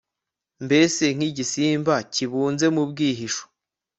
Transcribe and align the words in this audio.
mbese 0.65 1.03
nk'igisimba 1.15 1.95
kibunze 2.13 2.65
mu 2.75 2.83
bwihisho 2.89 3.43